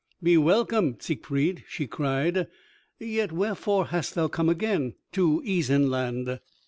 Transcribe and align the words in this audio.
"Be 0.23 0.35
welcome, 0.35 0.97
Siegfried," 0.99 1.63
she 1.67 1.85
cried, 1.85 2.47
"yet 2.97 3.31
wherefore 3.31 3.85
hast 3.89 4.15
thou 4.15 4.27
come 4.29 4.49
again 4.49 4.95
to 5.11 5.43
Isenland?" 5.45 6.39